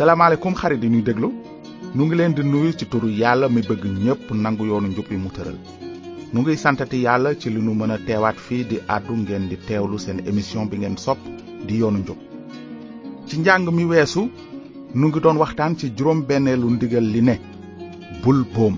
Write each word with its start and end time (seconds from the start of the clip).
salaamaaleykum 0.00 0.54
xarit 0.60 0.82
yi 0.84 0.88
ñuy 0.92 1.02
déglu 1.08 1.28
nu 1.96 2.02
ngi 2.06 2.14
leen 2.18 2.34
di 2.36 2.42
nuyu 2.50 2.72
ci 2.78 2.84
turu 2.90 3.08
yàlla 3.22 3.46
mi 3.54 3.60
bëgg 3.68 3.84
ñépp 4.04 4.22
nangu 4.44 4.64
yoonu 4.70 4.88
njub 4.90 5.06
yi 5.12 5.16
mu 5.22 5.30
tëral 5.36 5.56
ñu 6.32 6.38
ngi 6.40 6.56
santati 6.62 6.98
yàlla 7.06 7.30
ci 7.40 7.48
li 7.54 7.60
nu 7.64 7.72
mën 7.78 7.90
a 7.94 7.96
teewaat 8.06 8.38
fii 8.46 8.62
di 8.70 8.76
àddu 8.94 9.14
ngeen 9.20 9.44
di 9.50 9.56
teewlu 9.68 9.96
seen 10.04 10.18
émission 10.30 10.64
bi 10.70 10.76
ngeen 10.78 10.96
sopp 11.04 11.20
di 11.66 11.74
yoonu 11.80 11.98
njub 12.02 12.18
ci 13.28 13.34
njàng 13.40 13.66
mi 13.76 13.84
weesu 13.90 14.22
ñu 14.98 15.06
ngi 15.08 15.20
doon 15.22 15.36
waxtaan 15.42 15.76
ci 15.78 15.86
juróom 15.96 16.20
benneelu 16.28 16.68
ndigal 16.70 17.04
li 17.14 17.20
ne 17.28 17.34
bul 18.22 18.40
boom 18.54 18.74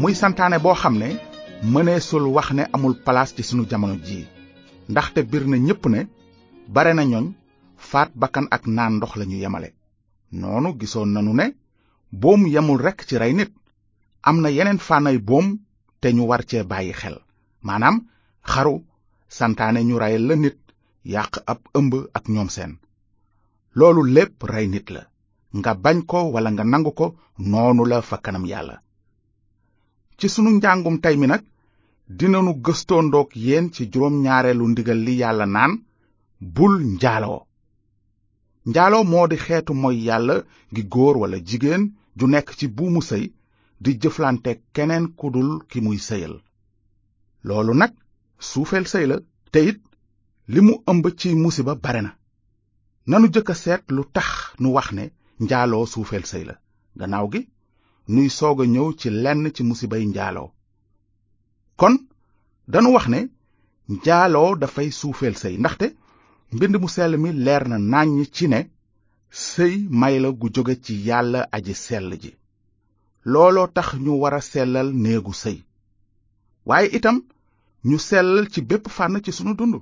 muy 0.00 0.14
santaane 0.20 0.58
boo 0.64 0.74
xam 0.82 0.94
ne 1.00 1.08
mëneesul 1.72 2.24
wax 2.36 2.50
ne 2.54 2.64
amul 2.76 2.94
place 3.06 3.32
ci 3.36 3.42
sunu 3.48 3.64
jamono 3.70 3.96
jii 4.06 4.24
ndaxte 4.90 5.20
bir 5.30 5.44
na 5.48 5.56
ñépp 5.66 5.86
ne 5.88 6.00
bare 6.74 6.92
na 6.94 7.04
ñoñ 7.12 7.24
faat 7.90 8.10
bakkan 8.20 8.46
ak 8.50 8.62
naan 8.76 8.96
ndox 9.00 9.14
lañu 9.22 9.38
yemale 9.44 9.70
noonu 10.40 10.72
gisoon 10.80 11.12
nanu 11.14 11.32
ne 11.38 11.46
boom 12.20 12.42
yemul 12.54 12.82
rekk 12.86 13.00
ci 13.08 13.14
rey 13.22 13.32
nit 13.38 13.52
am 14.22 14.36
na 14.40 14.48
yeneen 14.56 14.78
fànnay 14.86 15.18
boom 15.28 15.46
te 16.00 16.08
ñu 16.12 16.24
war 16.28 16.42
cee 16.50 16.64
bàyyi 16.70 16.92
xel 17.00 17.16
maanaam 17.66 17.96
xaru 18.52 18.74
santaane 19.36 19.80
ñu 19.84 19.98
reyal 20.02 20.24
la 20.28 20.34
nit 20.36 20.58
yàq 21.12 21.34
ab 21.52 21.60
ëmb 21.78 21.92
ak 22.16 22.24
ñoom 22.28 22.48
seen 22.56 22.72
loolu 23.78 24.02
lépp 24.14 24.36
rey 24.52 24.66
nit 24.70 24.86
la 24.94 25.02
nga 25.56 25.72
bañ 25.84 25.98
ko 26.10 26.18
walla 26.34 26.50
nga 26.52 26.64
nangu 26.72 26.92
ko 26.98 27.06
noonu 27.50 27.82
la 27.90 27.98
fa 28.08 28.16
kanam 28.24 28.44
yàlla 28.50 28.76
ci 30.18 30.26
sunu 30.30 30.50
njàngum 30.56 30.96
tey 31.00 31.16
mi 31.18 31.26
nag 31.28 31.42
dinanu 32.18 32.52
gëstoondook 32.64 33.30
yéen 33.46 33.66
ci 33.74 33.82
juróom 33.90 34.16
ñaareelu 34.24 34.64
ndigal 34.68 35.00
li 35.06 35.14
yàlla 35.22 35.46
naan 35.54 35.72
bul 36.54 36.74
njaaloo 36.94 37.43
njaaloo 38.72 39.04
moo 39.12 39.26
di 39.30 39.36
xeetu 39.46 39.72
moy 39.82 39.96
yàlla 40.08 40.34
gi 40.74 40.82
góor 40.92 41.16
walla 41.20 41.38
jigéen 41.48 41.82
ju 42.18 42.24
nekk 42.32 42.48
ci 42.58 42.66
buumu 42.76 43.00
sëy 43.10 43.24
di 43.84 43.90
jëflante 44.02 44.50
keneen 44.74 45.04
ku 45.18 45.26
dul 45.34 45.50
ki 45.70 45.78
muy 45.84 45.98
sëyal 46.08 46.34
loolu 47.46 47.72
nag 47.80 47.92
suufeel 48.50 48.84
sëy 48.92 49.04
la 49.10 49.16
te 49.52 49.60
it 49.70 49.78
li 50.52 50.60
mu 50.66 50.74
ëmb 50.90 51.04
ci 51.20 51.28
musiba 51.42 51.72
bare 51.84 52.00
na 52.04 52.10
nanu 53.10 53.26
jëkk 53.34 53.48
a 53.52 53.54
seet 53.62 53.82
lu 53.96 54.02
tax 54.16 54.28
nu 54.62 54.68
wax 54.76 54.88
ne 54.96 55.04
njaaloo 55.44 55.84
suufeel 55.92 56.24
sëy 56.30 56.44
la 56.48 56.54
gannaaw 56.98 57.26
gi 57.32 57.42
nuy 58.14 58.28
soog 58.38 58.58
a 58.62 58.64
ñëw 58.74 58.88
ci 59.00 59.08
lenn 59.22 59.44
ci 59.54 59.62
musibay 59.68 60.04
njaaloo 60.08 60.48
kon 61.80 61.94
danu 62.72 62.88
wax 62.96 63.06
ne 63.12 63.20
njaaloo 63.94 64.50
dafay 64.62 64.88
suufeel 65.00 65.36
sëy 65.42 65.54
ndaxte 65.60 65.86
mbind 66.54 66.76
mu 66.82 66.88
sell 66.94 67.14
mi 67.22 67.30
leer 67.46 67.62
na 67.70 67.76
nàññ 67.92 68.26
ci 68.36 68.46
ne 68.52 68.60
sëy 69.46 69.74
may 70.00 70.14
la 70.22 70.28
gu 70.40 70.46
jóge 70.54 70.74
ci 70.84 70.92
yàlla 71.08 71.40
aji 71.56 71.74
sell 71.86 72.08
ji 72.22 72.30
looloo 73.32 73.68
tax 73.76 73.88
ñu 74.04 74.12
war 74.22 74.34
a 74.38 74.40
sellal 74.52 74.88
néegu 75.02 75.32
sëy 75.42 75.58
waaye 76.68 76.88
itam 76.96 77.16
ñu 77.88 77.96
sellal 78.08 78.44
ci 78.52 78.60
bépp 78.70 78.84
fànn 78.96 79.16
ci 79.24 79.30
sunu 79.36 79.52
dund 79.58 79.74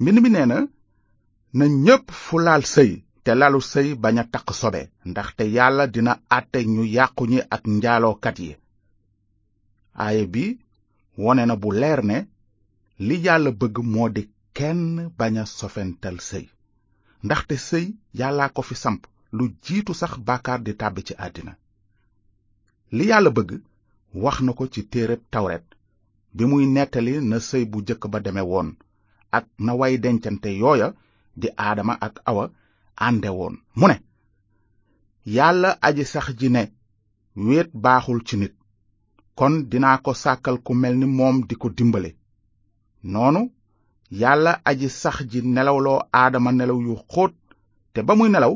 mbind 0.00 0.18
mi 0.22 0.30
nee 0.34 0.46
na 0.50 0.58
na 1.58 1.64
ñépp 1.84 2.06
fu 2.24 2.34
laal 2.46 2.64
sëy 2.74 2.90
te 3.24 3.32
lalu 3.40 3.60
sëy 3.72 3.88
bañ 4.02 4.16
a 4.22 4.24
taq 4.32 4.46
sobe 4.60 4.80
ndaxte 5.10 5.44
yàlla 5.56 5.84
dina 5.94 6.12
àtte 6.38 6.58
ñu 6.74 6.82
yàquñu 6.96 7.40
ak 7.54 7.62
njaalookat 7.76 8.36
yi 8.46 8.50
aaye 10.04 10.22
bi 10.32 10.44
wone 11.22 11.42
na 11.46 11.54
bu 11.62 11.68
leer 11.80 12.00
ne 12.10 12.16
li 13.06 13.16
yàlla 13.26 13.50
bëgg 13.60 13.74
moo 13.94 14.08
di 14.16 14.22
kenn 14.58 14.86
bañ 15.18 15.34
a 15.40 15.44
sofental 15.58 16.16
sëy 16.30 16.46
ndaxte 17.24 17.56
sëy 17.68 17.86
yàllaa 18.18 18.50
ko 18.56 18.60
fi 18.68 18.74
samp 18.84 19.02
lu 19.36 19.44
jiitu 19.64 19.92
sax 20.00 20.12
baakaar 20.26 20.60
di 20.66 20.72
tàbbi 20.80 21.00
ci 21.08 21.14
àddina 21.26 21.52
li 22.96 23.04
yàlla 23.10 23.30
bëgg 23.36 23.50
wax 24.24 24.36
na 24.44 24.52
ko 24.58 24.64
ci 24.72 24.80
téere 24.92 25.16
tawret 25.32 25.64
bi 26.36 26.42
muy 26.50 26.64
nettali 26.74 27.12
na 27.30 27.36
sëy 27.48 27.64
bu 27.70 27.78
jëkk 27.88 28.02
ba 28.12 28.18
deme 28.26 28.42
woon 28.50 28.68
ak 29.38 29.44
na 29.64 29.72
way 29.80 29.94
dencante 30.04 30.50
yooya 30.62 30.88
di 31.40 31.48
aadama 31.66 31.94
ak 32.06 32.14
awa 32.30 32.44
ànde 33.06 33.28
woon 33.38 33.54
mu 33.78 33.86
ne 33.90 33.96
yàlla 35.36 35.70
aji 35.86 36.04
sax 36.12 36.26
ji 36.38 36.48
ne 36.54 36.62
wéet 37.46 37.70
baaxul 37.84 38.20
ci 38.26 38.34
nit 38.40 38.54
kon 39.38 39.54
dinaa 39.70 39.98
ko 40.04 40.10
sàkkal 40.22 40.56
ku 40.66 40.72
mel 40.82 40.94
ni 41.00 41.06
moom 41.18 41.36
di 41.48 41.54
ko 41.62 41.68
dimbale 41.76 42.10
noonu 43.12 43.42
yàlla 44.10 44.60
aji 44.64 44.88
sax 44.90 45.22
ji 45.30 45.40
nelaw 45.44 45.78
loo 45.84 46.00
aadama 46.20 46.50
nelaw 46.52 46.78
yu 46.86 46.94
xóot 47.12 47.32
te 47.92 48.00
ba 48.02 48.12
muy 48.18 48.28
nelaw 48.28 48.54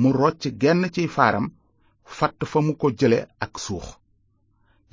mu 0.00 0.08
rocc 0.12 0.42
genn 0.60 0.90
ciy 0.94 1.06
faaram 1.14 1.46
fatt 2.04 2.38
fa 2.50 2.58
mu 2.66 2.72
ko 2.76 2.90
jële 2.98 3.20
ak 3.40 3.58
suux 3.58 3.86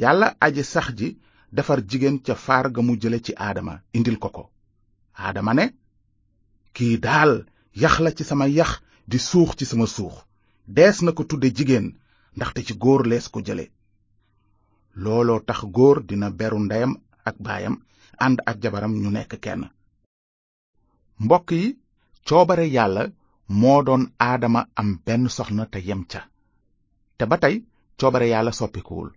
yàlla 0.01 0.27
aji 0.45 0.63
sax 0.63 0.87
ji 0.99 1.09
defar 1.55 1.79
jigéen 1.89 2.19
ca 2.25 2.35
faar 2.35 2.65
ga 2.75 2.81
mu 2.81 2.93
jële 3.01 3.19
ci 3.25 3.33
aadama 3.37 3.81
indil 3.97 4.17
ko 4.21 4.29
ko 4.29 4.43
aadama 5.25 5.53
ne 5.53 5.65
kii 6.73 6.97
daal 7.01 7.45
yax 7.73 7.99
la 7.99 8.11
ci 8.11 8.23
sama 8.23 8.45
yax 8.47 8.81
di 9.07 9.17
suux 9.19 9.55
ci 9.57 9.65
sama 9.65 9.87
suux 9.87 10.15
dees 10.67 11.01
na 11.01 11.11
ko 11.11 11.23
tudde 11.23 11.49
jigéen 11.55 11.97
ndaxte 12.35 12.65
ci 12.67 12.73
góor 12.77 13.01
lees 13.09 13.27
ko 13.29 13.41
jële 13.45 13.65
looloo 14.95 15.39
tax 15.39 15.61
góor 15.75 15.97
dina 16.07 16.29
beru 16.29 16.59
ndeyam 16.59 16.93
ak 17.29 17.35
baayam 17.39 17.75
ànd 18.25 18.37
ak 18.45 18.61
jabaram 18.61 18.93
ñu 19.01 19.09
nekk 19.11 19.37
kenn 19.45 19.65
mbokk 21.23 21.49
yi 21.57 21.65
coobare 22.27 22.65
yàlla 22.75 23.03
moo 23.61 23.79
doon 23.87 24.03
aadama 24.27 24.61
am 24.79 24.89
benn 25.05 25.23
soxna 25.35 25.63
te 25.73 25.79
yem 25.87 26.01
ca 26.11 26.21
te 27.17 27.23
ba 27.29 27.35
tey 27.43 27.55
coobare 27.99 28.27
yàlla 28.33 28.51
soppikuwul 28.59 29.09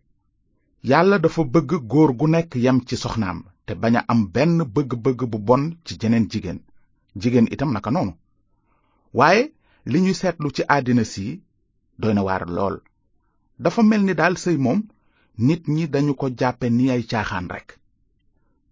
yàlla 0.90 1.16
dafa 1.22 1.42
bëgg 1.54 1.70
góor 1.92 2.10
gu 2.18 2.26
nekk 2.34 2.52
yem 2.64 2.78
ci 2.88 2.94
soxnaam 3.02 3.38
te 3.66 3.72
bañ 3.82 3.94
a 4.00 4.04
am 4.12 4.20
benn 4.34 4.54
bëgg-bëgg 4.74 5.20
bu 5.32 5.38
bon 5.48 5.62
ci 5.84 5.92
jeneen 6.00 6.26
jigéen 6.30 6.60
jigéen 7.20 7.48
itam 7.54 7.70
naka 7.72 7.90
noonu 7.92 8.12
waaye 9.18 9.42
li 9.90 9.98
ñu 10.04 10.12
seetlu 10.20 10.48
ci 10.56 10.62
àddina 10.76 11.04
si 11.12 11.26
doy 12.00 12.14
na 12.14 12.22
waar 12.28 12.44
lool 12.56 12.76
dafa 13.62 13.82
mel 13.90 14.02
ni 14.04 14.12
daal 14.20 14.34
sëy 14.44 14.56
moom 14.64 14.80
nit 15.46 15.62
ñi 15.74 15.84
dañu 15.92 16.12
ko 16.20 16.26
jàppe 16.40 16.66
ni 16.76 16.84
ay 16.90 17.02
caaxaan 17.10 17.46
rekk 17.54 17.68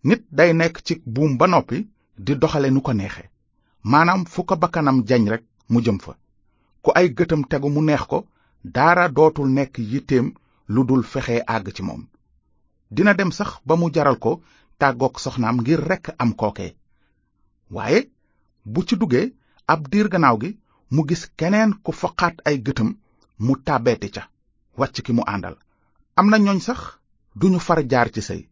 nit 0.08 0.22
day 0.38 0.50
nekk 0.60 0.76
ci 0.86 0.92
buum 1.14 1.32
ba 1.40 1.46
noppi 1.48 1.78
di 2.18 2.34
doxale 2.38 2.68
nu 2.74 2.80
ko 2.80 2.92
neexe 2.96 3.24
maanaam 3.90 4.22
fukk 4.32 4.46
ko 4.50 4.54
bakkanam 4.62 4.98
jañ 5.08 5.22
rek 5.32 5.42
mu 5.70 5.78
jëm 5.84 5.98
fa 6.04 6.12
ku 6.84 6.90
ay 6.98 7.06
gëtam 7.16 7.42
tegu 7.50 7.68
mu 7.74 7.80
neex 7.86 8.02
ko 8.10 8.18
dara 8.76 9.04
dootul 9.16 9.48
nekk 9.56 9.74
yitteem 9.90 10.26
lu 10.72 10.80
dul 10.88 11.02
fexe 11.12 11.38
àgg 11.54 11.68
ci 11.76 11.82
moom 11.86 12.02
dina 12.94 13.12
dem 13.18 13.30
sax 13.38 13.50
ba 13.66 13.74
mu 13.80 13.86
jaral 13.94 14.16
ko 14.24 14.32
tàggook 14.80 15.20
soxnaam 15.24 15.56
ngir 15.60 15.80
rekk 15.90 16.06
am 16.22 16.30
kookee 16.40 16.70
waaye 17.74 18.00
bu 18.72 18.80
ci 18.88 18.94
duggee 18.96 19.26
ab 19.72 19.80
diir 19.92 20.08
gannaaw 20.12 20.36
gi 20.42 20.50
mu 20.94 21.02
gis 21.08 21.22
keneen 21.38 21.70
ku 21.84 21.90
foqat 22.00 22.34
ay 22.48 22.56
gëtam 22.66 22.88
mu 23.44 23.52
tàbbeeti 23.66 24.08
ca 24.14 24.22
wàcc 24.78 24.96
ki 25.04 25.12
mu 25.12 25.22
àndal 25.34 25.56
am 26.18 26.26
na 26.30 26.36
ñooñ 26.38 26.58
sax 26.66 26.80
duñu 27.40 27.58
far 27.60 27.80
jaar 27.90 28.08
ci 28.14 28.20
sëy 28.28 28.42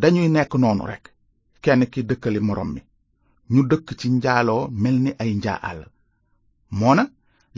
dañuy 0.00 0.28
nekk 0.28 0.52
noonu 0.60 0.84
rekk 0.86 1.04
kenn 1.62 1.82
ki 1.92 2.00
dëkkali 2.08 2.40
morom 2.40 2.70
mi 2.74 2.82
ñu 3.54 3.62
dëkk 3.70 3.88
ci 3.98 4.06
njaaloo 4.16 4.62
mel 4.82 4.96
ni 5.04 5.10
ay 5.22 5.30
njaa 5.40 5.58
àll 5.70 5.80
moona 6.80 7.04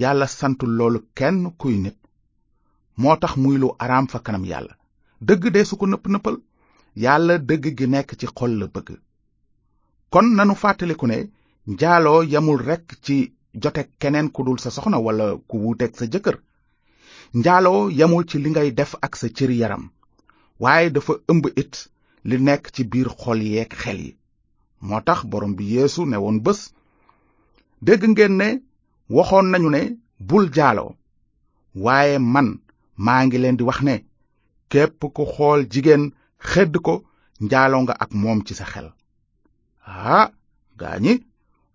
yàlla 0.03 0.27
santul 0.39 0.71
loolu 0.79 1.01
kenn 1.19 1.39
kuy 1.61 1.75
nit 1.85 1.99
moo 3.01 3.17
tax 3.23 3.33
muy 3.43 3.57
lu 3.63 3.69
araam 3.85 4.07
fa 4.13 4.19
kanam 4.27 4.45
yàlla 4.53 4.75
dëgg 5.27 5.43
de 5.55 5.61
su 5.69 5.75
ko 5.81 5.87
nëpp 5.91 6.05
nëppal 6.13 6.37
yàlla 7.05 7.35
dëgg 7.49 7.65
gi 7.79 7.87
nekk 7.93 8.11
ci 8.21 8.27
xol 8.37 8.53
la 8.61 8.67
bëgg 8.75 8.89
kon 10.13 10.27
nanu 10.37 10.55
fàttaliku 10.63 11.07
ne 11.09 11.19
njaaloo 11.73 12.21
yamul 12.33 12.61
rekk 12.69 12.87
ci 13.05 13.17
jote 13.63 13.83
keneen 14.01 14.29
ku 14.35 14.41
dul 14.47 14.59
sa 14.63 14.71
soxna 14.77 14.99
walla 15.07 15.27
ku 15.49 15.55
wuuteeg 15.63 15.93
sa 15.99 16.05
jëkkër 16.13 16.37
njaaloo 17.41 17.83
yamul 17.99 18.25
ci 18.31 18.37
li 18.43 18.49
ngay 18.51 18.69
def 18.79 18.93
ak 19.05 19.13
sa 19.21 19.27
cër 19.37 19.51
yaram 19.61 19.85
waaye 20.63 20.89
dafa 20.95 21.15
ëmb 21.33 21.45
it 21.63 21.73
li 22.29 22.37
nekk 22.47 22.65
ci 22.75 22.83
biir 22.91 23.09
xol 23.21 23.41
yeek 23.55 23.73
xel 23.83 24.01
yi 24.07 24.13
moo 24.89 25.01
tax 25.09 25.21
borom 25.31 25.53
bi 25.59 25.65
yéesu 25.75 26.03
ne 26.11 26.17
woon 26.23 26.39
bés 26.45 26.61
dégg 27.85 28.03
ngeen 28.13 28.35
ne 28.41 28.49
waxoon 29.17 29.47
nañu 29.53 29.69
ne 29.75 29.83
bul 30.29 30.45
jaaloo 30.55 30.91
waaye 31.85 32.17
man 32.35 32.49
maa 33.05 33.21
ngi 33.27 33.39
leen 33.43 33.57
di 33.59 33.65
wax 33.69 33.79
ne 33.89 33.95
képp 34.71 34.99
ku 35.17 35.23
xool 35.35 35.61
jigéen 35.73 36.05
xedd 36.51 36.75
ko 36.87 36.95
njaaloo 37.45 37.83
nga 37.85 37.95
ak 38.03 38.11
moom 38.23 38.39
ci 38.47 38.53
sa 38.59 38.65
xel 38.73 38.87
ah 40.01 40.27
gaa 40.81 40.97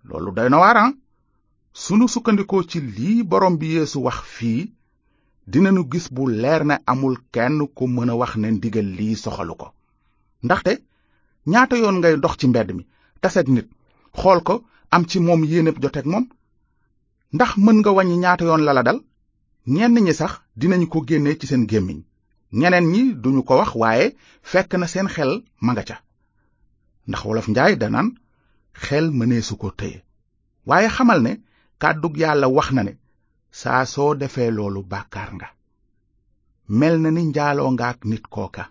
loolu 0.08 0.32
doy 0.36 0.50
na 0.52 0.58
waar 0.64 0.78
ah. 0.84 0.92
sunu 1.84 2.06
sukkandikoo 2.14 2.62
ci 2.70 2.78
lii 2.96 3.20
borom 3.32 3.56
bi 3.60 3.68
yéesu 3.76 3.98
wax 4.06 4.18
fii 4.36 4.62
dinañu 5.52 5.82
gis 5.92 6.06
bu 6.16 6.24
leer 6.42 6.62
ne 6.70 6.76
amul 6.92 7.16
kenn 7.34 7.56
ku 7.78 7.84
mën 7.94 8.12
a 8.14 8.16
wax 8.22 8.32
ne 8.42 8.48
ndigal 8.56 8.88
lii 8.98 9.16
soxalu 9.24 9.54
ko 9.62 9.68
ndaxte 10.46 10.72
ñaata 11.52 11.76
yoon 11.82 11.98
ngay 12.00 12.16
dox 12.24 12.36
ci 12.42 12.48
mbedd 12.52 12.72
mi 12.78 12.84
taseeg 13.24 13.48
nit 13.56 13.68
xool 14.20 14.40
ko 14.48 14.56
am 14.96 15.04
ci 15.10 15.18
moom 15.28 15.42
yéeneb 15.52 15.78
joteeg 15.84 16.08
moom 16.12 16.26
ndax 17.36 17.52
mën 17.66 17.78
nga 17.80 17.92
wàññi 17.96 18.22
ñaata 18.24 18.44
yoon 18.50 18.64
la 18.66 18.72
la 18.78 18.84
dal 18.88 19.00
ñenn 19.76 19.96
ñi 20.06 20.14
sax 20.20 20.34
dinañu 20.60 20.88
ko 20.92 20.98
génne 21.08 21.32
ci 21.40 21.46
seen 21.50 21.64
gémmiñ 21.72 22.00
ñeneen 22.60 22.88
ñi 22.94 23.02
duñu 23.24 23.42
ko 23.48 23.54
wax 23.60 23.72
waaye 23.82 24.06
fekk 24.50 24.70
na 24.80 24.88
seen 24.94 25.08
xel 25.16 25.32
ma 25.64 25.72
nga 25.74 25.84
ca 25.90 25.98
ndax 27.10 27.22
wolof 27.26 27.48
njaay 27.52 27.74
danaan 27.82 28.10
xel 28.86 29.06
su 29.48 29.54
ko 29.62 29.68
téye 29.80 30.00
waaye 30.70 30.88
xamal 30.96 31.20
ne 31.26 31.34
kàddug 31.82 32.14
yàlla 32.22 32.48
wax 32.58 32.68
na 32.76 32.82
ne 32.88 32.94
saa 33.60 33.84
soo 33.94 34.12
defee 34.22 34.52
loolu 34.58 34.82
bàkkaar 34.92 35.32
nga 35.38 35.48
mel 36.80 36.96
na 37.02 37.10
ni 37.14 37.22
njaaloo 37.32 37.70
nga 37.74 37.86
ak 37.92 38.00
nit 38.10 38.26
kooka 38.34 38.64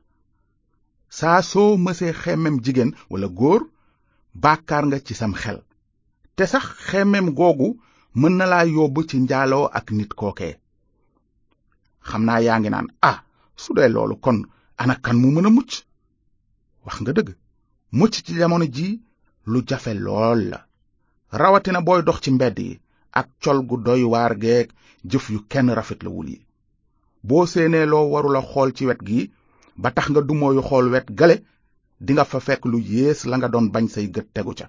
saa 1.19 1.41
soo 1.51 1.71
mëse 1.85 2.07
xemmem 2.23 2.57
jigéen 2.65 2.91
walla 3.11 3.29
góor 3.41 3.63
baakaar 4.43 4.85
nga 4.87 4.99
ci 5.07 5.15
sam 5.21 5.33
xel 5.43 5.59
te 6.37 6.45
sax 6.53 6.65
xemmeem 6.89 7.27
googu 7.39 7.69
mën 8.21 8.33
na 8.39 8.45
laa 8.53 8.65
yóbbu 8.77 9.01
ci 9.09 9.17
njaaloo 9.25 9.67
ak 9.79 9.87
nit 9.99 10.11
kooke 10.21 10.49
xam 12.09 12.23
naa 12.29 12.41
yaa 12.47 12.59
ngi 12.61 12.71
naan 12.73 12.89
ah 13.11 13.19
su 13.63 13.71
dee 13.77 13.91
loolu 13.95 14.17
kon 14.25 14.39
ana 14.83 14.95
kan 15.05 15.17
mu 15.23 15.29
mën 15.35 15.49
a 15.49 15.51
mucc 15.57 15.73
wax 16.85 16.97
nga 17.03 17.13
dëgg 17.17 17.29
mucc 17.99 18.15
ci 18.25 18.33
jamono 18.39 18.67
ji 18.77 18.89
lu 19.51 19.59
jafe 19.69 19.93
lool 20.07 20.41
la 20.51 20.59
rawatina 21.41 21.81
booy 21.87 22.01
dox 22.07 22.19
ci 22.25 22.31
mbedd 22.35 22.57
yi 22.67 22.73
ak 23.21 23.27
col 23.43 23.61
gu 23.69 23.77
doy 23.87 24.03
waar 24.13 24.33
geeg 24.43 24.69
jëf 25.11 25.25
yu 25.33 25.39
kenn 25.53 25.69
rafetlawul 25.79 26.29
yi 26.35 26.39
boo 27.29 27.45
séenee 27.53 27.87
loo 27.93 28.07
warula 28.13 28.41
xool 28.51 28.71
ci 28.77 28.83
wet 28.89 29.01
gi 29.09 29.21
ba 29.83 29.89
tax 29.97 30.07
nga 30.11 30.21
dumooyu 30.29 30.61
xool 30.69 30.87
wet 30.95 31.09
gale 31.19 31.37
dinga 32.07 32.25
fa 32.33 32.41
fekk 32.47 32.63
lu 32.71 32.79
yées 32.93 33.21
la 33.31 33.37
nga 33.39 33.49
doon 33.53 33.67
bañ 33.75 33.87
say 33.95 34.07
gët 34.15 34.29
tegu 34.35 34.55
ca 34.59 34.67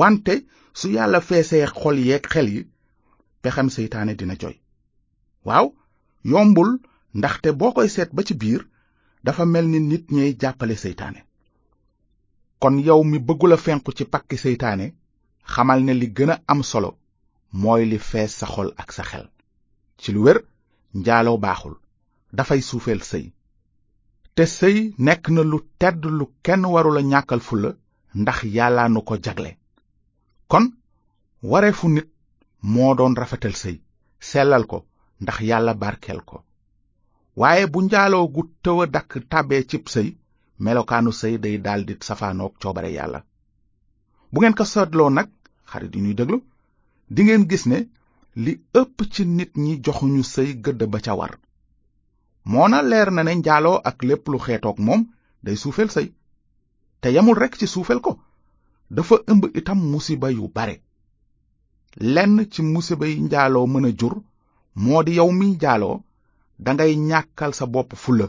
wante 0.00 0.34
su 0.78 0.86
yàlla 0.96 1.20
feesee 1.28 1.66
xol 1.80 1.96
yeeg 2.06 2.24
xel 2.32 2.48
yi 2.54 2.62
pexem 3.42 3.68
seytaane 3.76 4.12
dina 4.18 4.36
coy 4.42 4.56
waaw 5.46 5.66
yombul 6.30 6.70
ndaxte 7.18 7.48
boo 7.60 7.72
koy 7.76 7.88
seet 7.94 8.10
ba 8.16 8.22
ci 8.26 8.34
biir 8.40 8.62
dafa 9.26 9.44
mel 9.52 9.66
ni 9.72 9.78
nit 9.90 10.04
ñey 10.14 10.30
jàppale 10.40 10.76
seytaane 10.84 11.20
kon 12.62 12.74
yow 12.86 13.00
mi 13.10 13.18
bëggul 13.26 13.54
a 13.56 13.56
fenku 13.64 13.90
ci 13.96 14.04
pakki 14.12 14.36
seytaane 14.44 14.86
xamal 15.52 15.80
ne 15.86 15.92
li 16.00 16.08
gën 16.16 16.30
a 16.34 16.42
am 16.52 16.60
solo 16.70 16.90
mooy 17.62 17.82
li 17.90 17.98
fees 18.10 18.32
sa 18.40 18.46
xol 18.54 18.70
ak 18.82 18.90
sa 18.96 19.02
xel 19.10 19.26
ci 20.00 20.08
lu 20.12 20.20
wér 20.26 20.38
njaaloo 20.98 21.38
baaxul 21.44 21.74
dafay 22.36 22.60
suufeel 22.68 23.02
sëy 23.10 23.24
te 24.38 24.44
sëy 24.50 24.78
nekk 25.06 25.28
na 25.34 25.42
lu 25.50 25.58
tedd 25.80 26.02
lu 26.18 26.24
kenn 26.46 26.64
warula 26.74 27.02
ñàkkal 27.12 27.40
fula 27.48 27.70
ndax 28.20 28.38
yàlla 28.56 28.84
nu 28.94 29.00
ko 29.08 29.14
jagle 29.24 29.50
kon 30.50 30.64
wareefu 31.50 31.86
nit 31.94 32.08
moo 32.72 32.92
doon 32.98 33.14
rafetal 33.20 33.54
sëy 33.62 33.76
sellal 34.30 34.64
ko 34.70 34.78
ndax 35.22 35.38
yàlla 35.50 35.72
barkeel 35.82 36.20
ko 36.30 36.36
waaye 37.40 37.64
bu 37.72 37.78
njaaloo 37.84 38.26
gu 38.34 38.42
tëw 38.64 38.78
dakk 38.94 39.10
tàbbee 39.30 39.62
cib 39.70 39.84
sëy 39.94 40.08
melokaanu 40.64 41.10
sëy 41.20 41.34
day 41.42 41.56
daldi 41.64 41.94
safaanoog 42.08 42.54
coobare 42.62 42.90
yàlla 42.98 43.20
bu 44.32 44.38
ngeen 44.40 44.56
ko 44.58 44.64
seetloo 44.72 45.10
nag 45.10 45.28
xarit 45.70 45.94
yi 45.94 46.00
ñuy 46.04 46.14
déglu 46.18 46.38
dingeen 47.14 47.44
gis 47.50 47.64
ne 47.70 47.78
li 48.44 48.52
ëpp 48.80 48.96
ci 49.12 49.22
nit 49.36 49.52
ñi 49.64 49.72
joxuñu 49.84 50.22
sëy 50.34 50.48
gëdd 50.64 50.80
ba 50.92 50.98
ca 51.04 51.14
war 51.18 51.34
moo 52.44 52.68
na 52.68 52.80
leer 52.82 53.10
na 53.12 53.22
ne 53.24 53.34
njaaloo 53.34 53.80
ak 53.88 53.98
lépp 54.08 54.24
lu 54.32 54.38
xeetook 54.46 54.78
moom 54.86 55.00
day 55.44 55.56
suufeel 55.62 55.90
sëy 55.94 56.08
te 57.00 57.08
yamul 57.14 57.38
rekk 57.42 57.54
ci 57.58 57.66
suufeel 57.66 58.00
ko 58.06 58.12
dafa 58.90 59.16
ëmb 59.32 59.44
itam 59.60 59.78
musiba 59.92 60.28
yu 60.30 60.48
bare 60.56 60.76
lenn 62.14 62.44
ci 62.52 62.60
musiba 62.62 63.06
yi 63.06 63.16
njaaloo 63.24 63.66
mën 63.66 63.86
a 63.88 63.92
jur 64.00 64.14
moo 64.76 65.02
di 65.04 65.12
yow 65.16 65.30
miy 65.32 65.50
njaaloo 65.56 65.96
dangay 66.64 66.92
ñàkkal 67.10 67.52
sa 67.54 67.66
bopp 67.66 67.94
fula 67.96 68.26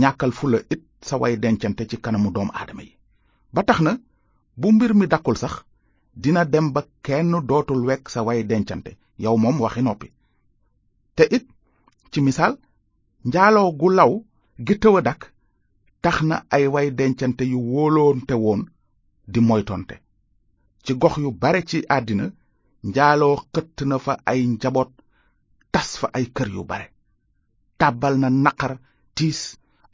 ñàkkal 0.00 0.32
fula 0.32 0.58
it 0.72 0.82
sa 1.02 1.16
way 1.16 1.36
dencante 1.36 1.84
ci 1.90 1.96
kanamu 2.00 2.30
doom 2.32 2.50
aadama 2.54 2.82
yi 2.82 2.96
ba 3.54 3.62
tax 3.62 3.78
na 3.80 3.92
bu 4.56 4.72
mbir 4.72 4.94
mi 4.94 5.06
dakkul 5.06 5.36
sax 5.36 5.54
dina 6.16 6.44
dem 6.44 6.72
ba 6.72 6.82
kenn 7.04 7.32
dootul 7.48 7.84
wekk 7.86 8.08
sa 8.10 8.22
way 8.24 8.42
dencante 8.46 8.96
yow 9.18 9.36
moom 9.36 9.60
waxi 9.60 9.82
noppi 9.82 10.08
te 11.16 11.24
it 11.36 11.44
ci 12.12 12.20
misaal 12.22 12.56
njaaloo 13.30 13.70
gu 13.80 13.88
law 13.98 14.12
gi 14.66 14.74
tëw 14.82 14.94
a 14.98 15.02
tax 16.04 16.16
na 16.28 16.36
ay 16.54 16.64
way 16.74 16.88
dencante 16.98 17.44
yu 17.52 17.58
wóoloonte 17.72 18.34
woon 18.44 18.60
di 19.32 19.40
moytonte 19.48 19.94
ci 20.84 20.92
gox 21.00 21.14
yu 21.22 21.28
bare 21.42 21.60
ci 21.70 21.78
àddina 21.96 22.26
njaaloo 22.88 23.36
xëtt 23.52 23.78
na 23.88 23.96
fa 24.04 24.14
ay 24.30 24.40
njaboot 24.54 24.90
tas 25.72 25.90
fa 26.00 26.06
ay 26.18 26.24
kër 26.36 26.48
yu 26.54 26.62
bare 26.70 26.86
tàbbal 27.80 28.14
na 28.22 28.28
naqar 28.44 28.72
tiis 29.16 29.40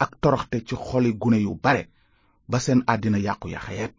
ak 0.05 0.11
toroxte 0.23 0.59
ci 0.67 0.75
xoli 0.87 1.11
gune 1.21 1.39
yu 1.47 1.53
bare 1.65 1.83
ba 2.51 2.59
seen 2.65 2.81
àddina 2.93 3.19
yàqu 3.27 3.47
yaxeet 3.55 3.93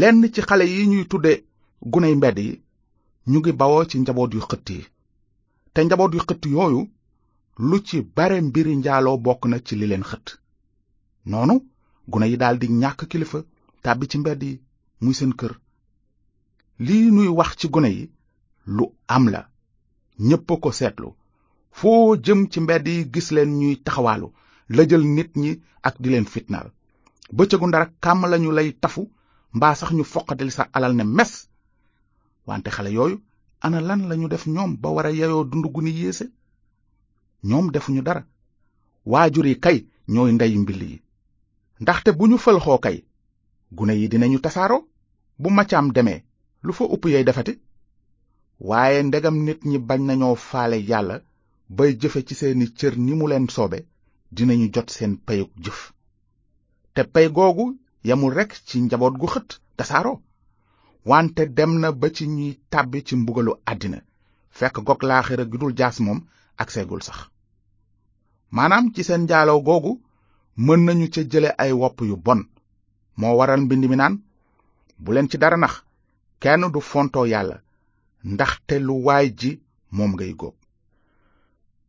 lenn 0.00 0.18
ci 0.34 0.40
xale 0.48 0.64
yi 0.74 0.82
ñuy 0.90 1.04
tudde 1.10 1.32
guney 1.92 2.14
mbedd 2.18 2.38
yi 2.44 2.50
ñu 3.30 3.38
ngi 3.40 3.52
bawoo 3.60 3.84
ci 3.90 3.96
njaboot 4.00 4.32
yu 4.36 4.40
xëtt 4.50 4.68
yi 4.74 4.80
te 5.72 5.80
njaboot 5.84 6.12
yu 6.14 6.20
xëtt 6.26 6.44
yooyu 6.54 6.80
lu 7.58 7.80
ci 7.82 8.00
bare 8.06 8.38
mbiri 8.40 8.76
njaaloo 8.78 9.18
bokk 9.18 9.46
na 9.50 9.58
ci 9.66 9.74
li 9.76 9.86
leen 9.90 10.04
xët 10.10 10.26
noonu 11.30 11.54
gune 12.10 12.26
yi 12.30 12.36
daldi 12.42 12.66
ñàkk 12.80 13.00
kilifa 13.10 13.38
tàbbi 13.82 14.04
ci 14.10 14.16
mbedd 14.18 14.42
yi 14.48 14.52
muy 15.02 15.14
seen 15.18 15.32
kër 15.40 15.52
li 16.86 17.10
nuy 17.10 17.26
wax 17.38 17.50
ci 17.60 17.66
gune 17.68 17.90
yi 17.98 18.04
lu 18.76 18.84
am 19.14 19.24
la 19.34 19.40
ñépp 20.28 20.46
ko 20.62 20.70
seetlu 20.78 21.08
foo 21.78 22.14
jëm 22.24 22.40
ci 22.52 22.58
mbedd 22.60 22.86
yi 22.88 23.10
gis 23.12 23.28
leen 23.36 23.50
ñuy 23.58 23.74
taxawaalu 23.84 24.28
jël 24.88 25.02
nit 25.16 25.30
ñi 25.42 25.52
ak 25.82 25.94
di 26.02 26.08
leen 26.10 26.26
fitnaal 26.32 26.68
bëccëgu 27.36 27.66
ndara 27.68 27.86
kàmm 28.04 28.22
lañu 28.30 28.50
lay 28.54 28.70
tafu 28.82 29.02
mbaa 29.56 29.74
sax 29.74 29.90
ñu 29.94 30.04
foqatil 30.04 30.50
sa 30.56 30.62
alal 30.76 30.94
ne 30.96 31.04
mes 31.16 31.32
wante 32.46 32.68
xale 32.70 32.90
yooyu 32.94 33.18
ana 33.64 33.80
lan 33.80 34.02
lañu 34.08 34.28
def 34.28 34.46
ñoom 34.46 34.76
ba 34.82 34.88
war 34.94 35.08
yeyoo 35.20 35.44
dund 35.50 35.66
gu 35.74 35.82
ni 35.82 35.90
yéese 36.00 36.26
ñoom 37.46 37.70
defuñu 37.70 38.02
dara 38.02 38.26
waajur 39.06 39.46
yi 39.46 39.56
kay 39.64 39.78
ñooy 40.12 40.32
ndeyu 40.34 40.58
mbill 40.62 40.82
yi 40.90 40.96
ndaxte 41.82 42.10
bu 42.18 42.24
ñu 42.30 42.36
fëlxoo 42.44 42.78
kay 42.84 42.96
gune 43.76 43.94
yi 44.00 44.06
dinañu 44.12 44.38
tasaaroo 44.44 44.80
bu 45.42 45.48
macaam 45.56 45.86
demee 45.94 46.20
lu 46.66 46.72
fa 46.76 46.84
upp 46.94 47.04
yey 47.12 47.24
defate 47.28 47.52
waaye 48.68 48.98
ndegam 49.08 49.36
nit 49.46 49.60
ñi 49.70 49.78
bañ 49.88 50.00
nañoo 50.08 50.34
fale 50.50 50.76
yàlla 50.90 51.14
bay 51.76 51.90
jëfe 52.00 52.20
ci 52.26 52.34
seeni 52.40 52.66
cër 52.78 52.94
ni 53.04 53.12
mu 53.18 53.26
leen 53.30 53.46
soobe 53.56 53.78
dinañu 54.36 54.66
jot 54.74 54.88
seen 54.96 55.12
payug 55.26 55.50
jëf 55.64 55.78
te 56.94 57.02
pay 57.12 57.26
googu 57.36 57.64
yemul 58.08 58.34
rekk 58.38 58.52
ci 58.66 58.76
njaboot 58.82 59.14
gu 59.20 59.26
xët 59.34 59.48
tasaaroo 59.76 60.16
wante 61.10 61.42
dem 61.56 61.72
na 61.80 61.88
ba 61.92 62.08
ci 62.16 62.24
ñuy 62.26 62.52
tàbbi 62.72 62.98
ci 63.06 63.14
mbugalu 63.16 63.52
àddina 63.70 63.98
fekk 64.58 64.76
gog 64.86 65.00
laaxira 65.08 65.44
gi 65.50 65.58
jaas 65.78 65.98
moom 66.06 66.20
ak 66.62 66.70
seegul 66.72 67.02
sax 67.02 67.18
maanaam 68.56 68.86
ci 68.94 69.02
seen 69.08 69.22
njaaloo 69.26 69.60
googu 69.68 69.92
mën 70.64 70.80
nañu 70.86 71.06
ca 71.14 71.22
jële 71.30 71.50
ay 71.62 71.72
wopp 71.80 71.96
yu 72.10 72.16
bon 72.26 72.40
moo 73.18 73.34
waral 73.38 73.60
mbind 73.64 73.84
mi 73.90 73.96
naan 73.98 74.14
bu 75.02 75.08
leen 75.12 75.28
ci 75.30 75.36
dara 75.42 75.56
nax 75.62 75.74
kenn 76.42 76.62
du 76.72 76.80
fontoo 76.90 77.26
yàlla 77.32 77.56
ndaxte 78.32 78.74
lu 78.86 78.94
waay 79.06 79.26
ji 79.40 79.50
moom 79.96 80.12
ngay 80.14 80.32
góob 80.40 80.56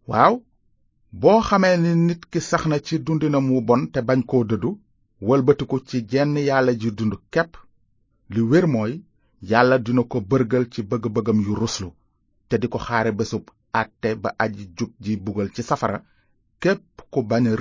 waaw 0.09 0.33
boo 1.21 1.39
xamee 1.47 1.77
ni 1.83 1.91
nit 2.07 2.21
ki 2.31 2.39
sax 2.49 2.63
na 2.69 2.77
ci 2.85 2.95
dund 3.05 3.23
na 3.31 3.39
mu 3.47 3.61
bon 3.67 3.81
te 3.93 3.99
bañ 4.07 4.21
koo 4.29 4.43
dëddu 4.49 4.69
wëlbatiku 5.27 5.77
ci 5.87 5.97
jenn 6.11 6.35
yàlla 6.49 6.71
ji 6.81 6.89
dund 6.97 7.13
kepp 7.33 7.51
li 8.33 8.41
wér 8.49 8.65
mooy 8.73 8.93
yàlla 9.51 9.75
dina 9.85 10.03
ko 10.11 10.17
bërgal 10.29 10.65
ci 10.73 10.81
bëgg-bëggam 10.89 11.39
yu 11.45 11.53
ruslu 11.61 11.89
te 12.47 12.55
di 12.61 12.67
ko 12.73 12.77
xaare 12.85 13.11
bésub 13.17 13.43
àtte 13.79 14.09
ba 14.21 14.29
aji 14.43 14.63
jub 14.77 14.91
ji 15.03 15.17
bugal 15.23 15.49
ci 15.55 15.63
safara 15.63 15.99
ku 17.13 17.19
bañ 17.29 17.43
a 17.51 17.55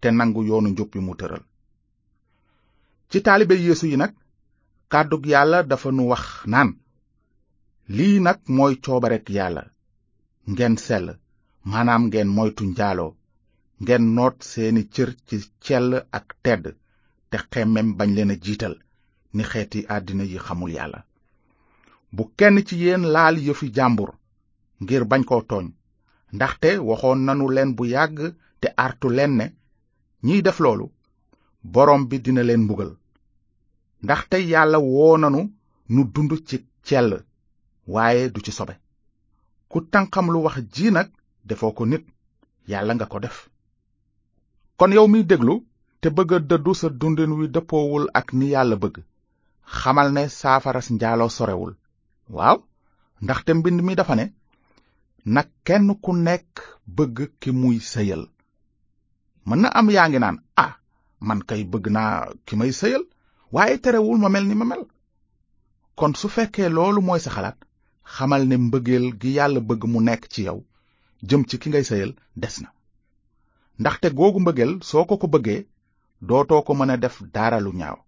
te 0.00 0.08
nangu 0.18 0.40
yoonu 0.48 0.68
njub 0.72 0.90
mu 1.06 1.12
tëral 1.20 1.42
ci 3.10 3.18
taalibe 3.26 3.54
yeesu 3.66 3.86
yi 3.90 3.96
nag 4.02 4.12
kàddug 4.92 5.24
yàlla 5.32 5.58
dafa 5.70 5.88
nu 5.96 6.02
wax 6.12 6.24
naan 6.52 6.70
lii 7.96 8.16
nag 8.26 8.38
mooy 8.56 8.74
coobarek 8.84 9.26
yàlla 9.36 9.62
ngeen 10.52 10.76
sell 10.86 11.06
maanaam 11.70 12.02
ngeen 12.08 12.28
moytu 12.36 12.62
njaaloo 12.72 13.12
ngeen 13.82 14.04
noot 14.16 14.36
seeni 14.50 14.82
cër 14.94 15.10
ci 15.26 15.36
cell 15.64 15.88
ak 16.18 16.26
tedd 16.44 16.64
te 17.30 17.36
xemmem 17.50 17.88
bañ 17.98 18.10
leen 18.16 18.32
a 18.34 18.36
jiital 18.44 18.74
ni 19.34 19.42
xeeti 19.50 19.80
àddina 19.94 20.24
yi 20.30 20.38
xamul 20.46 20.70
yàlla 20.76 21.00
bu 22.14 22.22
kenn 22.38 22.56
ci 22.66 22.74
yéen 22.82 23.04
laal 23.14 23.36
yëfi 23.46 23.66
jàmbur 23.76 24.10
ngir 24.82 25.02
bañ 25.10 25.22
koo 25.30 25.42
tooñ 25.50 25.66
ndaxte 26.36 26.68
waxoon 26.88 27.20
nanu 27.28 27.44
leen 27.56 27.70
bu 27.76 27.82
yàgg 27.94 28.18
te 28.60 28.66
artu 28.86 29.08
leen 29.18 29.32
ne 29.38 29.46
ñiy 30.26 30.40
def 30.46 30.58
loolu 30.64 30.86
boroom 31.72 32.02
bi 32.08 32.16
dina 32.24 32.42
leen 32.48 32.62
mbugal 32.64 32.92
ndaxte 34.04 34.36
yàlla 34.52 34.78
woo 34.92 35.14
nanu 35.22 35.40
nu 35.94 36.00
dund 36.14 36.32
ci 36.48 36.56
cell 36.86 37.10
waaye 37.94 38.22
du 38.34 38.38
ci 38.46 38.52
sobe 38.58 38.74
ku 39.70 39.78
tànqam 39.92 40.26
lu 40.32 40.38
wax 40.44 40.56
ji 40.74 40.86
nag 40.96 41.08
defoo 41.48 41.72
ko 41.78 41.82
nit 41.92 42.04
yàlla 42.70 42.92
nga 42.94 43.06
ko 43.12 43.18
def 43.24 43.36
kon 44.78 44.92
yow 44.96 45.06
mi 45.12 45.20
déglu 45.30 45.54
te 46.00 46.08
bëgg 46.16 46.30
a 46.36 46.38
dëddu 46.50 46.72
sa 46.80 46.86
dundin 47.00 47.32
wi 47.38 47.46
dëppoowul 47.54 48.04
ak 48.18 48.26
ni 48.38 48.46
yàlla 48.54 48.76
bëgg 48.82 48.96
xamal 49.78 50.08
ne 50.16 50.22
saafaras 50.40 50.86
njaaloo 50.94 51.32
sorewul 51.36 51.72
waaw 52.36 52.58
ndaxte 53.24 53.50
mbind 53.58 53.78
mi 53.86 53.94
dafa 53.98 54.14
ne 54.16 54.24
nag 55.24 55.46
kenn 55.64 55.94
ku 56.02 56.12
nekk 56.16 56.58
bëgg 56.96 57.16
ki 57.40 57.50
muy 57.54 57.78
sëyal 57.80 58.24
mën 59.46 59.58
na 59.62 59.68
am 59.78 59.86
yaa 59.90 60.08
ngi 60.10 60.18
naan 60.18 60.38
a 60.38 60.42
ah, 60.66 60.74
man 61.20 61.40
kay 61.48 61.62
bëgg 61.64 61.84
naa 61.94 62.26
ki 62.46 62.56
may 62.58 62.72
sëyal 62.74 63.04
waaye 63.54 63.78
terewul 63.82 64.18
ma 64.18 64.28
mel 64.28 64.42
ni 64.48 64.54
ma 64.54 64.64
mel 64.66 64.82
kon 65.96 66.14
su 66.20 66.26
fekkee 66.28 66.68
loolu 66.76 67.00
mooy 67.06 67.20
sa 67.22 67.30
xalaat 67.34 67.58
xamal 68.14 68.42
ne 68.48 68.56
mbëggeel 68.64 69.06
gi 69.20 69.30
yàlla 69.36 69.60
bëgg 69.68 69.82
mu 69.92 69.98
nekk 70.02 70.26
ci 70.32 70.42
yow 70.48 70.58
jëm 71.28 71.42
ci 71.48 71.56
ki 71.58 71.68
ngay 71.70 71.84
sëyal 71.90 72.12
des 72.40 72.54
na 72.62 72.68
ndaxte 73.80 74.10
googu 74.18 74.38
mbëggeel 74.42 74.72
soo 74.88 75.04
ko 75.06 75.14
ko 75.22 75.26
bëggee 75.34 75.62
dootoo 76.26 76.62
ko 76.66 76.72
mën 76.74 76.90
a 76.94 76.96
def 77.02 77.16
daaralu 77.34 77.70
ñaaw 77.80 77.98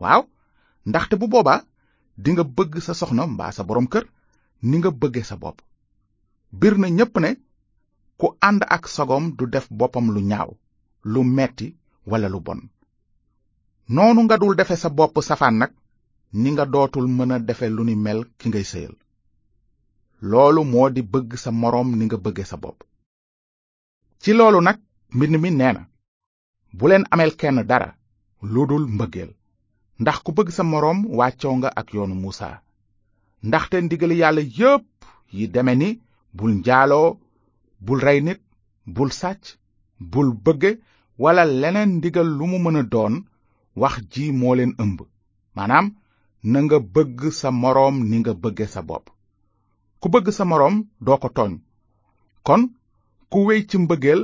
waaw 0.00 0.22
ndaxte 0.88 1.14
bu 1.20 1.26
boobaa 1.32 1.64
dinga 2.22 2.44
bëgg 2.56 2.74
sa 2.86 2.92
soxna 3.00 3.22
mbaa 3.32 3.52
sa 3.56 3.64
boroom 3.66 3.88
kër 3.92 4.04
ni 4.68 4.76
nga 4.78 4.90
bëgge 5.00 5.22
sa 5.24 5.36
bopp 5.42 5.58
bir 6.62 6.76
na 6.78 6.86
ne 6.90 7.30
ku 8.18 8.26
ànd 8.48 8.62
ak 8.68 8.88
sagom 8.88 9.24
du 9.36 9.46
def 9.46 9.66
boppam 9.70 10.06
lu 10.14 10.20
ñaaw 10.20 10.50
lu 11.02 11.22
metti 11.24 11.74
wala 12.06 12.28
lu 12.28 12.40
bon 12.40 12.60
noonu 13.88 14.20
nga 14.24 14.36
dul 14.38 14.54
defe 14.56 14.76
sa 14.76 14.88
bopp 14.88 15.14
safaan 15.22 15.56
nag 15.58 15.72
ni 16.32 16.48
nga 16.52 16.64
dootul 16.72 17.06
mën 17.08 17.32
a 17.34 17.38
defe 17.38 17.66
lu 17.76 17.84
ni 17.84 17.94
mel 17.96 18.20
ki 18.38 18.48
ngay 18.48 18.64
sëyal 18.72 18.94
loolu 20.30 20.60
moo 20.72 20.88
di 20.94 21.02
bëgg 21.02 21.30
sa 21.36 21.50
morom 21.50 21.88
ni 21.98 22.04
nga 22.06 22.18
bëgge 22.24 22.44
sa 22.44 22.56
bopp 22.56 22.78
ci 24.22 24.30
loolu 24.34 24.60
nag 24.62 24.78
mbind 25.16 25.36
mi 25.42 25.50
neena 25.50 25.82
bu 26.76 26.84
leen 26.88 27.04
amel 27.12 27.32
kenn 27.40 27.58
dara 27.70 27.90
ludul 28.52 28.84
mbëggeel 28.94 29.30
ndax 30.00 30.16
ku 30.24 30.30
bëgg 30.36 30.48
sa 30.56 30.62
morom 30.62 30.98
wàccoo 31.18 31.54
nga 31.58 31.68
ak 31.80 31.88
yoonu 31.94 32.14
muusa 32.22 32.48
ndaxte 33.46 33.76
ndigali 33.84 34.16
yàlla 34.22 34.42
yépp 34.58 34.84
yi 35.36 35.44
deme 35.54 35.74
ni 35.76 35.90
bul 36.38 36.50
njaaloo 36.62 37.08
bul 37.86 38.00
rey 38.06 38.18
nit 38.26 38.40
bul 38.94 39.10
sàcc 39.20 39.44
bul 40.12 40.28
bëgge 40.44 40.70
walla 41.22 41.44
leneen 41.60 41.90
ndigal 41.98 42.28
lu 42.38 42.44
mu 42.50 42.58
mën 42.64 42.76
a 42.80 42.82
doon 42.92 43.14
wax 43.80 43.94
ji 44.12 44.24
moo 44.40 44.54
leen 44.58 44.72
ëmb 44.84 44.98
maanaam 45.56 45.86
na 46.50 46.58
nga 46.64 46.78
bëgg 46.94 47.18
sa 47.40 47.48
moroom 47.62 47.96
ni 48.08 48.16
nga 48.20 48.32
bëgge 48.42 48.66
sa 48.74 48.80
bopp 48.88 49.06
ku 50.00 50.06
bëgg 50.14 50.26
sa 50.38 50.44
moroom 50.50 50.76
doo 51.04 51.18
ko 51.22 51.28
tooñ 51.36 51.52
kon 52.46 52.62
ku 53.30 53.38
wey 53.46 53.60
ci 53.68 53.76
mbëggeel 53.82 54.22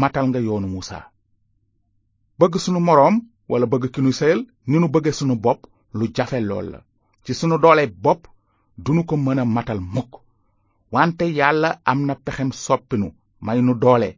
matal 0.00 0.26
nga 0.28 0.40
yoonu 0.46 0.68
Musaa 0.74 1.04
bëgg 2.38 2.52
sunu 2.64 2.80
moroom 2.88 3.14
walla 3.50 3.66
bëgg 3.72 3.84
ki 3.94 4.00
nu 4.02 4.10
sëyal 4.18 4.40
ni 4.68 4.76
nu 4.80 4.86
bëgge 4.94 5.12
sunu 5.18 5.34
bopp 5.44 5.60
lu 5.98 6.04
jafe 6.16 6.38
lool 6.48 6.66
la 6.72 6.80
ci 7.24 7.32
sunu 7.38 7.56
doolee 7.62 7.88
bopp 8.04 8.22
dunu 8.84 9.00
ko 9.08 9.14
mën 9.24 9.40
a 9.42 9.44
matal 9.56 9.80
mukk 9.94 10.12
wante 10.94 11.24
yàlla 11.38 11.68
am 11.90 12.00
na 12.06 12.14
pexem 12.24 12.50
soppinu 12.64 13.08
may 13.46 13.58
nu 13.66 13.72
doole 13.82 14.10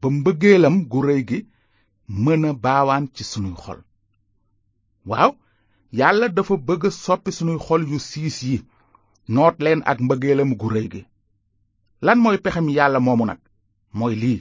ba 0.00 0.06
mbëggeelam 0.16 0.76
gu 0.90 0.98
rëy 1.06 1.22
gi 1.28 1.38
mën 2.24 2.42
a 2.48 2.52
baawaan 2.64 3.04
ci 3.14 3.22
sunuy 3.30 3.56
xol 3.62 3.80
waaw 5.10 5.30
yàlla 5.98 6.26
dafa 6.36 6.54
bëgg 6.68 6.82
soppi 7.04 7.30
sunuy 7.36 7.58
xol 7.66 7.82
yu 7.90 7.98
siis 8.10 8.36
yi 8.48 8.56
noot 9.34 9.56
leen 9.64 9.80
ak 9.90 9.98
mbëggeelam 10.06 10.50
gu 10.60 10.68
rëy 10.74 10.86
gi 10.92 11.02
lan 12.04 12.18
mooy 12.22 12.38
pexem 12.44 12.66
yàlla 12.76 12.98
moomu 13.06 13.24
nag 13.30 13.40
mooy 13.98 14.14
lii 14.22 14.38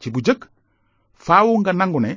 ci 0.00 0.06
bu 0.12 0.20
jëkk 0.26 0.42
faawu 1.24 1.52
nga 1.60 1.72
nangu 1.78 2.00
ne 2.04 2.12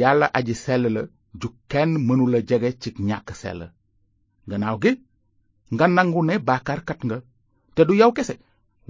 yàlla 0.00 0.26
aji 0.38 0.54
sell 0.64 0.84
la 0.94 1.02
ju 1.40 1.48
kenn 1.70 1.90
mënula 2.06 2.38
jege 2.48 2.70
ci 2.80 2.88
ñàkk 3.08 3.28
sell 3.42 3.60
gannaaw 4.50 4.76
gi 4.82 4.92
nga 5.74 5.84
nangu 5.96 6.20
ne 6.24 6.34
baakaarkat 6.48 7.00
nga 7.06 7.16
te 7.76 7.84
du 7.88 7.94
yow 8.00 8.10
kese 8.16 8.34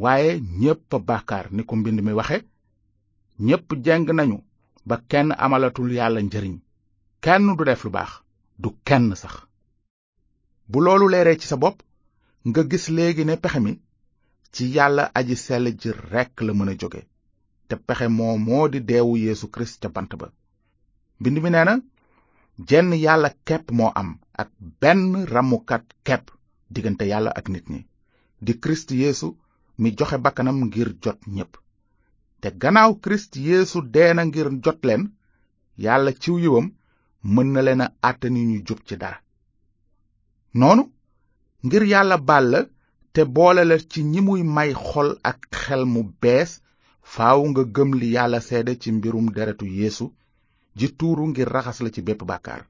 waaye 0.05 0.33
ñépp 0.61 0.91
a 1.35 1.45
ni 1.57 1.63
ko 1.69 1.73
mbind 1.77 1.99
mi 2.07 2.13
waxe 2.21 2.39
ñépp 3.47 3.69
jeng 3.85 4.09
nañu 4.19 4.39
ba 4.89 4.97
kenn 5.11 5.31
amalatul 5.45 5.91
yàlla 5.99 6.21
njariñ 6.27 6.57
kenn 7.25 7.47
du 7.57 7.65
def 7.65 7.83
lu 7.85 7.91
baax 7.97 8.11
du 8.63 8.69
kenn 8.89 9.07
sax 9.23 9.35
bu 10.71 10.79
loolu 10.85 11.07
leeree 11.13 11.39
ci 11.41 11.47
sa 11.51 11.57
bopp 11.63 11.77
nga 12.49 12.63
gis 12.71 12.85
léegi 12.97 13.25
ne 13.25 13.37
pexe 13.43 13.59
mi 13.65 13.73
ci 14.55 14.65
yàlla 14.77 15.05
aji 15.19 15.35
sell 15.45 15.67
ji 15.81 15.91
rekk 16.13 16.37
la 16.47 16.53
mën 16.59 16.71
a 16.73 16.77
jóge 16.81 17.01
te 17.69 17.75
pexe 17.87 18.07
moo 18.19 18.35
moo 18.47 18.69
di 18.73 18.81
deewu 18.89 19.17
yéesu 19.17 19.47
Kirist 19.53 19.81
ca 19.83 19.89
bant 19.95 20.11
ba 20.21 20.27
mbind 21.21 21.39
mi 21.43 21.51
nee 21.51 21.65
na 21.65 21.75
jenn 22.69 22.93
yàlla 23.05 23.29
kepp 23.47 23.65
moo 23.79 23.91
am 24.01 24.11
ak 24.43 24.51
benn 24.81 25.25
ramukat 25.33 25.85
kepp 26.07 26.25
diggante 26.75 27.05
yàlla 27.13 27.31
ak 27.39 27.49
nit 27.49 27.67
ñi 27.75 27.83
di 28.41 28.53
kirist 28.61 28.91
yeesu 28.91 29.29
mi 29.81 29.91
joxe 29.99 30.19
bakkanam 30.25 30.57
ngir 30.67 30.89
jot 31.03 31.19
ñépp 31.35 31.53
te 32.41 32.49
gannaaw 32.61 32.93
kirist 33.03 33.33
yeesu 33.47 33.79
dee 33.93 34.13
na 34.15 34.23
ngir 34.25 34.49
jot 34.65 34.81
leen 34.87 35.05
yàlla 35.85 36.11
ciw 36.23 36.37
yiwam 36.43 36.67
mën 37.35 37.49
na 37.53 37.61
leen 37.67 37.81
a 37.87 37.95
àtte 38.09 38.27
ni 38.31 38.41
ñu 38.51 38.59
jub 38.67 38.81
ci 38.87 38.95
dara 39.01 39.19
noonu 40.59 40.83
ngir 41.65 41.83
yàlla 41.93 42.17
baal 42.29 42.47
la 42.53 42.61
te 43.13 43.21
boole 43.35 43.63
la 43.65 43.77
ci 43.91 44.01
ñi 44.11 44.21
muy 44.27 44.43
may 44.57 44.71
xol 44.75 45.11
ak 45.31 45.39
xel 45.63 45.83
mu 45.93 46.01
bees 46.23 46.51
faw 47.15 47.39
nga 47.49 47.63
gëm 47.75 47.91
li 48.01 48.09
yàlla 48.17 48.41
seede 48.49 48.73
ci 48.81 48.89
mbirum 48.93 49.27
deretu 49.35 49.67
yéesu 49.79 50.07
ji 50.79 50.87
tuuru 50.99 51.25
ngir 51.29 51.49
raxas 51.55 51.79
la 51.85 51.91
ci 51.95 52.01
bépp 52.07 52.23
bàkkaar 52.31 52.63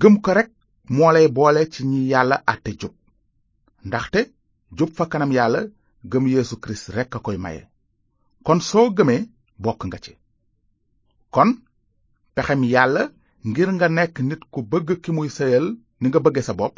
gëm 0.00 0.14
ko 0.24 0.30
rekk 0.32 0.50
moo 0.94 1.10
lay 1.12 1.28
boole 1.36 1.62
ci 1.72 1.80
ñi 1.90 2.00
yàlla 2.12 2.36
àtte 2.52 2.70
jub 2.80 2.94
ndaxte 3.86 4.20
jub 4.78 4.90
fa 4.98 5.04
kanam 5.12 5.32
yàlla 5.36 5.60
gëm 6.10 6.26
yéesu 6.32 6.54
Kirist 6.62 6.86
rekk 6.96 7.16
a 7.18 7.20
koy 7.26 7.36
maye 7.44 7.62
kon 8.46 8.60
soo 8.70 8.86
gëmee 8.98 9.20
bokk 9.66 9.80
nga 9.86 9.98
ci 10.04 10.12
kon 11.34 11.50
pexem 12.34 12.62
yàlla 12.74 13.02
ngir 13.48 13.68
nga 13.74 13.88
nekk 13.96 14.16
nit 14.28 14.42
ku 14.52 14.60
bëgg 14.72 14.88
ki 15.02 15.10
muy 15.16 15.28
sëyal 15.36 15.66
ni 16.00 16.06
nga 16.08 16.20
bëgge 16.26 16.42
sa 16.46 16.54
bopp 16.60 16.76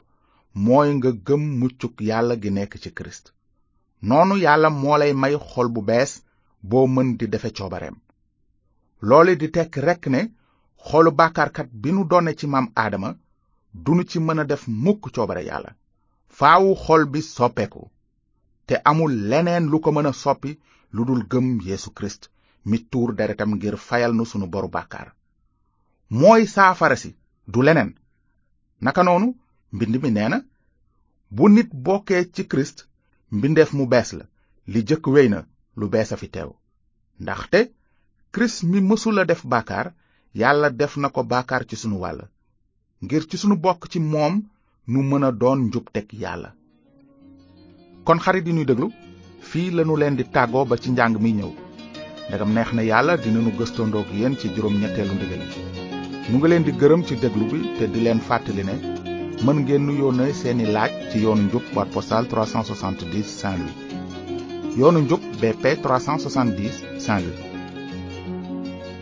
mooy 0.67 0.89
nga 0.97 1.11
gëm 1.27 1.43
muccuk 1.61 1.95
yàlla 2.09 2.35
gi 2.43 2.51
nekk 2.57 2.73
ci 2.83 2.91
Kirist 2.97 3.25
noonu 4.09 4.35
yàlla 4.45 4.69
moo 4.83 4.97
lay 5.03 5.13
may 5.23 5.35
xol 5.51 5.69
bu 5.75 5.81
bees 5.89 6.11
boo 6.71 6.87
mën 6.95 7.09
di 7.19 7.27
defe 7.33 7.51
coobareem 7.57 7.97
loole 9.09 9.33
di 9.41 9.49
tekk 9.55 9.73
rekk 9.87 10.05
ne 10.15 10.21
xoolu 10.87 11.11
bàkkaarkat 11.19 11.69
bi 11.83 11.91
nu 11.93 12.05
donne 12.11 12.33
ci 12.39 12.47
maam 12.53 12.67
aadama 12.75 13.11
du 13.85 13.91
nu 13.95 14.03
ci 14.11 14.19
mën 14.21 14.41
a 14.43 14.51
def 14.51 14.63
mukk 14.85 15.03
coobare 15.15 15.45
yàlla 15.51 15.71
faawu 16.43 16.71
xol 16.85 17.03
bi 17.15 17.21
soppeku 17.25 17.83
te 18.67 18.75
amul 18.91 19.13
leneen 19.31 19.65
lu 19.71 19.79
ko 19.85 19.91
mën 19.95 20.09
a 20.11 20.13
soppi 20.23 20.51
lu 20.95 21.01
dul 21.09 21.23
gëm 21.33 21.47
yeesu 21.69 21.89
kirist 21.97 22.23
mi 22.69 22.77
tuur 22.91 23.11
deretam 23.19 23.51
ngir 23.55 23.77
fayal 23.89 24.13
na 24.17 24.25
sunu 24.31 24.47
boru 24.55 24.69
bàkkaar 24.77 25.09
mooy 26.21 26.43
saafara 26.55 26.97
si 27.03 27.11
du 27.53 27.59
leneen 27.63 27.91
naka 28.85 29.03
noonu 29.07 29.29
mbind 29.75 29.95
mi 30.03 30.11
nee 30.13 30.29
na 30.33 30.39
bu 31.37 31.45
nit 31.49 31.71
bokkee 31.87 32.23
ci 32.35 32.43
kirist 32.51 32.79
mbindeef 33.37 33.71
mu 33.79 33.85
bees 33.93 34.11
la 34.19 34.25
li 34.73 34.81
jëkk 34.89 35.07
wey 35.15 35.29
na 35.33 35.39
lu 35.79 35.87
bees 35.95 36.11
a 36.13 36.17
fi 36.23 36.29
teew 36.35 36.51
ndaxte 37.23 37.61
kirist 38.35 38.65
mi 38.71 38.79
mësula 38.89 39.23
def 39.31 39.43
bàkkaar 39.53 39.87
yàlla 40.43 40.69
def 40.81 40.93
na 40.99 41.09
ko 41.15 41.21
bàkkaar 41.33 41.63
ci 41.71 41.77
sunu 41.79 41.97
wàll 42.03 42.21
ngir 43.05 43.23
ci 43.31 43.37
sunu 43.39 43.57
bokk 43.65 43.81
ci 43.93 43.99
moom 44.13 44.35
nu 44.91 45.03
mëna 45.07 45.31
doon 45.31 45.67
njub 45.69 45.87
tek 45.95 46.11
yalla 46.19 46.51
kon 48.05 48.19
xarit 48.19 48.47
yi 48.49 48.53
ñuy 48.53 48.65
déglu 48.67 48.89
fi 49.41 49.71
lanu 49.71 49.95
leen 49.97 50.17
di 50.17 50.25
tago 50.25 50.65
ba 50.65 50.77
ci 50.77 50.91
njang 50.91 51.17
mi 51.23 51.31
ñew 51.33 51.53
ndegam 52.29 52.51
neex 52.53 52.73
na 52.73 52.83
ñu 52.83 53.17
dinanu 53.23 53.51
gëstandoog 53.59 54.09
yeen 54.13 54.37
ci 54.37 54.49
juroom 54.49 54.75
ñettelu 54.81 55.15
ndigal 55.15 55.43
mu 56.31 56.39
nga 56.39 56.49
leen 56.49 56.65
di 56.65 56.73
gërëm 56.73 57.03
ci 57.07 57.15
deglu 57.15 57.45
bi 57.51 57.59
te 57.79 57.87
di 57.93 58.01
leen 58.03 58.19
fàttali 58.29 58.65
ne 58.65 58.75
mën 59.45 59.59
ngeen 59.63 59.87
nu 59.87 59.93
yónnee 60.01 60.33
seeni 60.33 60.67
laaj 60.75 60.91
ci 61.13 61.19
yoon 61.21 61.45
njub 61.47 61.63
boîte 61.75 61.93
postale 61.95 62.27
370 62.27 63.23
saint 63.23 63.59
louis 63.59 64.79
yoonu 64.79 64.99
njub 65.03 65.21
bp 65.41 65.65
370 65.81 67.01
saint 67.05 67.23
louis 67.25 67.41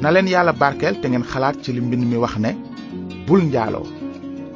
na 0.03 0.11
leen 0.11 0.29
yàlla 0.29 0.53
barkeel 0.53 1.01
te 1.01 1.09
ngeen 1.09 1.25
xalaat 1.33 1.57
ci 1.65 1.73
li 1.73 1.81
mbind 1.81 2.05
mi 2.05 2.17
wax 2.21 2.37
ne 2.37 2.51
bul 3.27 3.43
njaaloo 3.49 3.87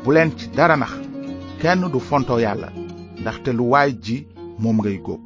bu 0.04 0.12
leen 0.12 0.30
ci 0.36 0.48
dara 0.56 0.76
nax 0.76 1.03
kenn 1.64 1.84
du 1.92 2.00
fontoo 2.08 2.38
yàlla 2.44 2.68
ndaxte 3.20 3.50
lu 3.58 3.64
waay 3.72 3.90
ji 4.04 4.16
moom 4.62 4.76
ngay 4.80 4.98
góob 5.06 5.22